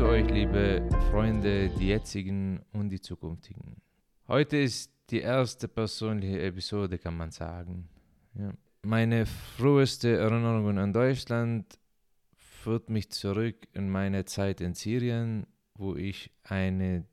[0.00, 3.76] grüße euch, liebe Freunde, die jetzigen und die zukünftigen.
[4.28, 7.86] Heute ist die erste persönliche Episode, kann man sagen.
[8.34, 8.50] Ja.
[8.82, 11.78] Meine früheste Erinnerung an Deutschland
[12.34, 17.04] führt mich zurück in meine Zeit in Syrien, wo ich eine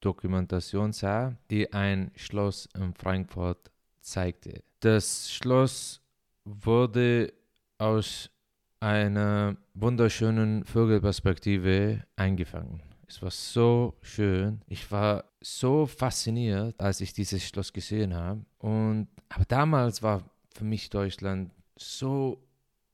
[0.00, 4.62] Dokumentation sah, die ein Schloss in Frankfurt zeigte.
[4.80, 6.00] Das Schloss
[6.44, 7.34] wurde
[7.76, 8.30] aus
[8.80, 12.82] einer wunderschönen Vogelperspektive eingefangen.
[13.06, 14.62] Es war so schön.
[14.66, 18.44] Ich war so fasziniert, als ich dieses Schloss gesehen habe.
[18.58, 20.22] Und aber damals war
[20.54, 22.46] für mich Deutschland so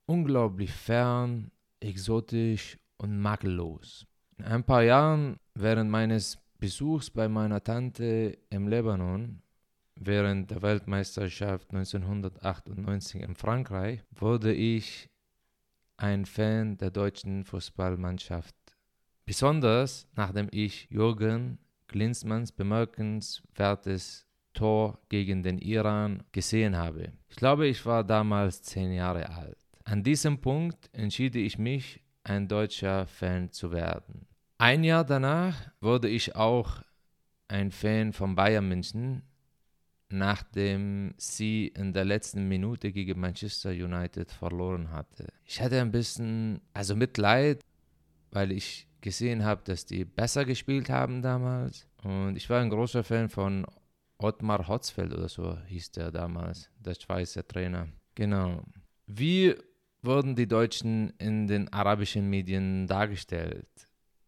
[0.06, 4.06] unglaublich fern, exotisch und makellos.
[4.38, 9.42] In ein paar Jahren während meines Besuchs bei meiner Tante im Libanon
[9.98, 15.10] während der Weltmeisterschaft 1998 in Frankreich wurde ich
[15.96, 18.54] ein Fan der deutschen Fußballmannschaft.
[19.24, 27.12] Besonders nachdem ich Jürgen Klinsmanns bemerkenswertes Tor gegen den Iran gesehen habe.
[27.28, 29.58] Ich glaube, ich war damals zehn Jahre alt.
[29.84, 34.26] An diesem Punkt entschied ich mich, ein deutscher Fan zu werden.
[34.58, 36.82] Ein Jahr danach wurde ich auch
[37.46, 39.22] ein Fan von Bayern München,
[40.08, 45.26] nachdem sie in der letzten Minute gegen Manchester United verloren hatte.
[45.44, 47.60] Ich hatte ein bisschen, also Mitleid,
[48.30, 51.86] weil ich gesehen habe, dass die besser gespielt haben damals.
[52.02, 53.66] Und ich war ein großer Fan von
[54.18, 57.88] Ottmar Hotzfeld oder so hieß der damals, der Schweizer Trainer.
[58.14, 58.62] Genau.
[59.06, 59.54] Wie
[60.02, 63.68] wurden die Deutschen in den arabischen Medien dargestellt?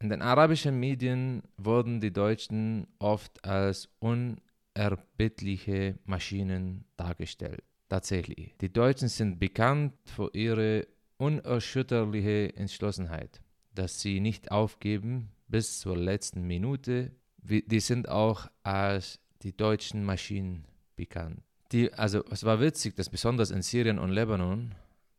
[0.01, 4.41] In den arabischen Medien wurden die Deutschen oft als un
[4.79, 7.63] unerbittliche Maschinen dargestellt.
[7.89, 8.55] Tatsächlich.
[8.61, 10.87] Die Deutschen sind bekannt für ihre
[11.17, 13.41] unerschütterliche Entschlossenheit,
[13.75, 17.13] dass sie nicht aufgeben bis zur letzten Minute.
[17.43, 20.65] Die sind auch als die deutschen Maschinen
[20.97, 21.43] bekannt.
[21.73, 24.75] Die, also es war witzig, dass besonders in Syrien und Lebanon,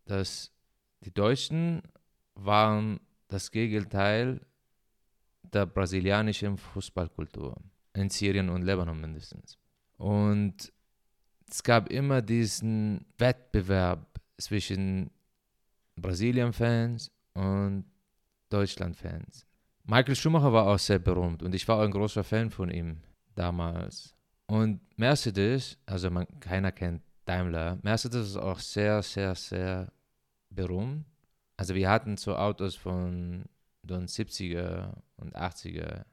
[0.06, 0.52] dass
[1.02, 1.82] die Deutschen
[2.36, 4.42] waren das Gegenteil
[5.44, 7.56] der brasilianischen Fußballkultur
[8.00, 9.58] in Syrien und Lebanon mindestens.
[9.98, 10.72] Und
[11.50, 15.12] es gab immer diesen Wettbewerb zwischen
[15.96, 17.86] Brasilien-Fans und
[18.50, 19.46] Deutschland-Fans.
[19.84, 23.02] Michael Schumacher war auch sehr berühmt und ich war auch ein großer Fan von ihm
[23.36, 24.14] damals.
[24.48, 29.92] Und Mercedes, also man, keiner kennt Daimler, Mercedes ist auch sehr, sehr, sehr
[30.50, 31.06] berühmt.
[31.58, 33.46] Also wir hatten so Autos von
[33.84, 36.06] den 70er und 80er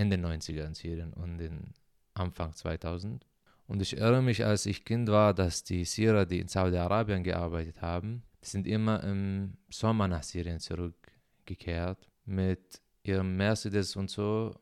[0.00, 1.74] in den 90er in Syrien und in
[2.14, 3.26] Anfang 2000.
[3.66, 7.82] Und ich erinnere mich, als ich Kind war, dass die Syrer, die in Saudi-Arabien gearbeitet
[7.82, 14.54] haben, sind immer im Sommer nach Syrien zurückgekehrt mit ihrem Mercedes und so.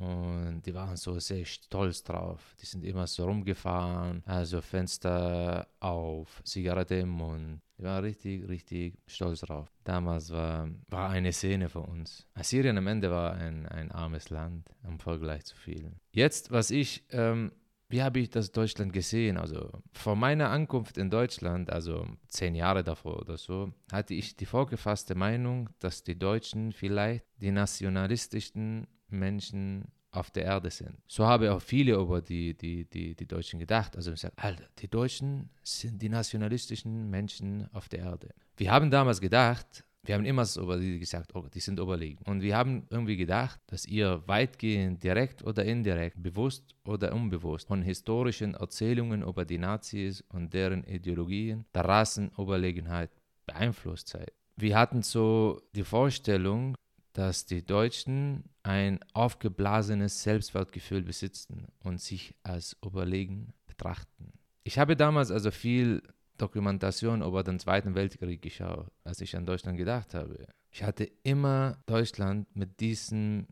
[0.00, 2.54] Und die waren so sehr stolz drauf.
[2.60, 7.60] Die sind immer so rumgefahren, also Fenster auf, Zigarette im Mund.
[7.78, 9.70] Ich war richtig, richtig stolz drauf.
[9.84, 12.26] Damals war, war eine Szene für uns.
[12.34, 16.00] Assyrien am Ende war ein, ein armes Land im Vergleich zu vielen.
[16.12, 17.52] Jetzt, was ich, ähm,
[17.88, 19.36] wie habe ich das Deutschland gesehen?
[19.36, 24.46] Also vor meiner Ankunft in Deutschland, also zehn Jahre davor oder so, hatte ich die
[24.46, 30.96] vorgefasste Meinung, dass die Deutschen vielleicht die nationalistischen Menschen auf der Erde sind.
[31.06, 33.96] So haben auch viele über die, die, die, die Deutschen gedacht.
[33.96, 38.30] Also ich sage, Alter, die Deutschen sind die nationalistischen Menschen auf der Erde.
[38.56, 42.24] Wir haben damals gedacht, wir haben immer über die gesagt, oh, die sind überlegen.
[42.26, 47.82] Und wir haben irgendwie gedacht, dass ihr weitgehend direkt oder indirekt, bewusst oder unbewusst von
[47.82, 53.10] historischen Erzählungen über die Nazis und deren Ideologien der Rassenüberlegenheit
[53.46, 54.32] beeinflusst seid.
[54.56, 56.76] Wir hatten so die Vorstellung,
[57.12, 64.32] dass die Deutschen ein aufgeblasenes Selbstwertgefühl besitzen und sich als überlegen betrachten.
[64.64, 66.02] Ich habe damals also viel
[66.36, 70.48] Dokumentation über den Zweiten Weltkrieg geschaut, als ich an Deutschland gedacht habe.
[70.72, 73.46] Ich hatte immer Deutschland mit diesen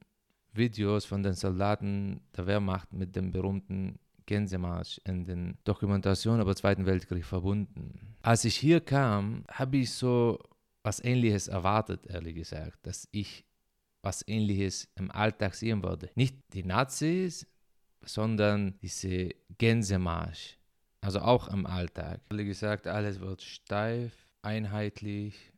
[0.53, 6.59] Videos von den Soldaten der Wehrmacht mit dem berühmten Gänsemarsch in den Dokumentationen über den
[6.59, 8.17] Zweiten Weltkrieg verbunden.
[8.23, 10.41] Als ich hier kam, habe ich so
[10.83, 13.45] was Ähnliches erwartet, ehrlich gesagt, dass ich
[14.05, 16.11] was ähnliches im Alltag sehen würde.
[16.15, 17.47] Nicht die Nazis,
[18.03, 20.59] sondern diese Gänsemarsch.
[21.01, 22.21] Also auch im Alltag.
[22.31, 24.13] Wie gesagt, alles wird steif,
[24.43, 25.53] einheitlich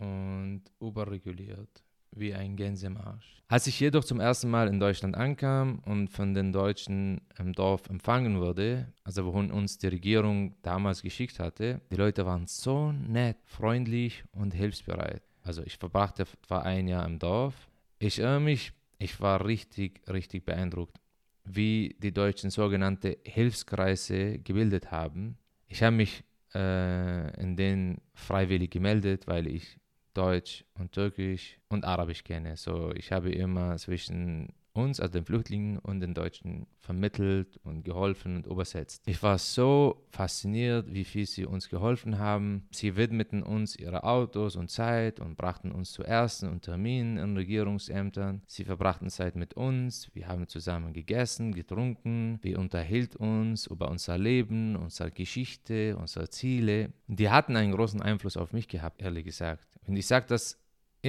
[0.00, 1.82] und überreguliert,
[2.12, 3.42] wie ein Gänsemarsch.
[3.48, 7.88] Als ich jedoch zum ersten Mal in Deutschland ankam und von den Deutschen im Dorf
[7.88, 13.36] empfangen wurde, also wohin uns die Regierung damals geschickt hatte, die Leute waren so nett,
[13.44, 15.22] freundlich und hilfsbereit.
[15.42, 20.44] Also ich verbrachte etwa ein Jahr im Dorf Ich erinnere mich, ich war richtig, richtig
[20.44, 20.98] beeindruckt,
[21.44, 25.38] wie die Deutschen sogenannte Hilfskreise gebildet haben.
[25.66, 26.22] Ich habe mich
[26.54, 29.78] äh, in denen freiwillig gemeldet, weil ich
[30.12, 32.56] Deutsch und Türkisch und Arabisch kenne.
[32.56, 38.36] So, ich habe immer zwischen uns, also den Flüchtlingen und den Deutschen, vermittelt und geholfen
[38.36, 39.02] und übersetzt.
[39.06, 42.68] Ich war so fasziniert, wie viel sie uns geholfen haben.
[42.70, 47.36] Sie widmeten uns ihre Autos und Zeit und brachten uns zu Ersten und Terminen in
[47.36, 48.42] Regierungsämtern.
[48.46, 50.08] Sie verbrachten Zeit mit uns.
[50.14, 52.38] Wir haben zusammen gegessen, getrunken.
[52.42, 56.92] Wir unterhielten uns über unser Leben, unsere Geschichte, unsere Ziele.
[57.08, 59.66] Die hatten einen großen Einfluss auf mich gehabt, ehrlich gesagt.
[59.86, 60.58] Und ich sage das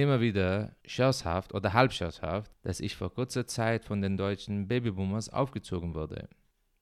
[0.02, 5.28] immer wieder scherzhaft oder halb scherzhaft, dass ich vor kurzer Zeit von den deutschen Babyboomers
[5.28, 6.28] aufgezogen wurde.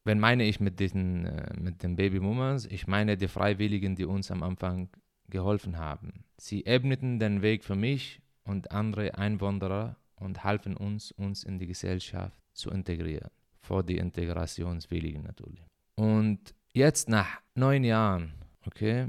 [0.04, 4.30] Wenn meine ich mit, diesen, äh, mit den Babyboomers, ich meine die Freiwilligen, die uns
[4.30, 4.88] am Anfang
[5.28, 6.24] geholfen haben.
[6.36, 11.66] Sie ebneten den Weg für mich und andere Einwanderer und halfen uns, uns in die
[11.66, 13.30] Gesellschaft zu integrieren.
[13.60, 15.64] Vor die Integrationswilligen natürlich.
[15.96, 18.34] Und jetzt nach neun Jahren,
[18.64, 19.08] okay,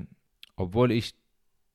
[0.56, 1.13] obwohl ich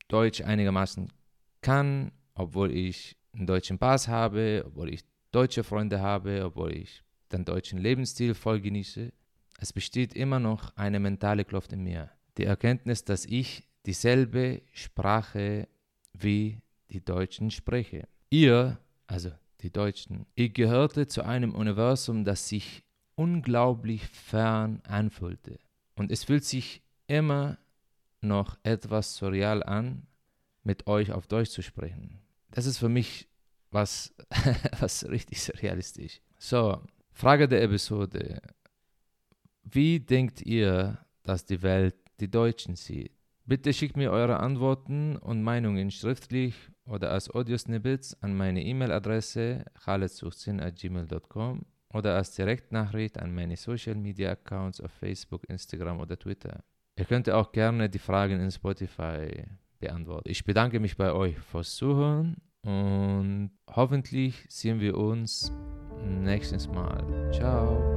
[0.08, 1.12] Deutsch einigermaßen
[1.61, 2.11] kann,
[2.43, 7.79] obwohl ich einen deutschen Pass habe, obwohl ich deutsche Freunde habe, obwohl ich den deutschen
[7.79, 9.12] Lebensstil voll genieße,
[9.59, 12.11] es besteht immer noch eine mentale Kluft in mir.
[12.37, 15.69] Die Erkenntnis, dass ich dieselbe Sprache
[16.12, 16.61] wie
[16.91, 18.09] die Deutschen spreche.
[18.31, 19.31] Ihr, also
[19.61, 22.83] die Deutschen, ihr gehörte zu einem Universum, das sich
[23.15, 25.59] unglaublich fern anfühlte.
[25.94, 27.59] Und es fühlt sich immer
[28.21, 30.06] noch etwas surreal an,
[30.65, 32.22] mit euch auf Deutsch zu sprechen.
[32.53, 33.29] Das ist für mich
[33.71, 34.15] was,
[34.81, 36.21] was richtig realistisch.
[36.39, 38.41] So, Frage der Episode.
[39.65, 43.13] Wie denkt ihr, dass die Welt die Deutschen sieht?
[43.45, 46.55] Bitte schickt mir eure Antworten und Meinungen schriftlich
[46.85, 54.81] oder als Audio-Snippets an meine E-Mail-Adresse khaledsuchsin.gmail.com oder als Direktnachricht an meine Social Media Accounts
[54.81, 56.63] auf Facebook, Instagram oder Twitter.
[56.97, 59.45] Ihr könnt auch gerne die Fragen in Spotify
[59.82, 60.31] beantworten.
[60.31, 65.52] Ich bedanke mich bei euch fürs Zuhören und hoffentlich sehen wir uns
[66.05, 67.31] nächstes Mal.
[67.32, 67.92] Ciao.